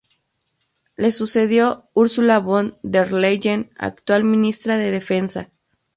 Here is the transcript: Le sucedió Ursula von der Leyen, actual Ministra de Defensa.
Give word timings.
Le 0.95 1.11
sucedió 1.11 1.87
Ursula 1.93 2.39
von 2.39 2.75
der 2.81 3.13
Leyen, 3.13 3.69
actual 3.77 4.23
Ministra 4.23 4.75
de 4.77 4.89
Defensa. 4.89 5.51